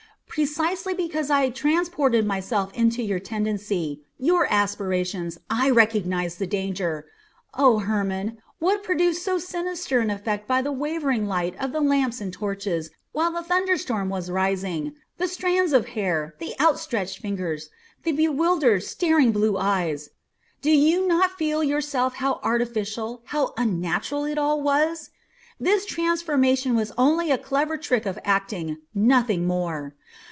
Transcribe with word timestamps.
"Precisely 0.33 0.93
because 0.93 1.29
I 1.29 1.49
transported 1.49 2.25
myself 2.25 2.73
into 2.73 3.03
your 3.03 3.19
tendency, 3.19 4.01
your 4.17 4.47
aspirations, 4.49 5.37
I 5.49 5.69
recognised 5.69 6.39
the 6.39 6.47
danger. 6.47 7.05
O 7.53 7.79
Hermon! 7.79 8.37
what 8.57 8.81
produced 8.81 9.25
so 9.25 9.37
sinister 9.37 9.99
an 9.99 10.09
effect 10.09 10.47
by 10.47 10.61
the 10.61 10.71
wavering 10.71 11.25
light 11.27 11.53
of 11.59 11.73
the 11.73 11.81
lamps 11.81 12.21
and 12.21 12.31
torches, 12.31 12.91
while 13.11 13.33
the 13.33 13.43
thunderstorm 13.43 14.07
was 14.07 14.31
rising 14.31 14.95
the 15.17 15.27
strands 15.27 15.73
of 15.73 15.87
hair, 15.89 16.33
the 16.39 16.53
outspread 16.59 17.09
fingers, 17.09 17.69
the 18.03 18.13
bewildered, 18.13 18.83
staring 18.83 19.33
blue 19.33 19.57
eyes 19.57 20.11
do 20.61 20.71
you 20.71 21.05
not 21.05 21.31
feel 21.31 21.61
yourself 21.61 22.13
how 22.15 22.39
artificial, 22.41 23.21
how 23.25 23.53
unnatural 23.57 24.23
it 24.23 24.37
all 24.37 24.61
was? 24.61 25.09
This 25.59 25.85
transformation 25.85 26.73
was 26.73 26.93
only 26.97 27.29
a 27.31 27.37
clever 27.37 27.75
trick 27.77 28.05
of 28.05 28.17
acting, 28.23 28.77
nothing 28.95 29.45
more. 29.45 29.93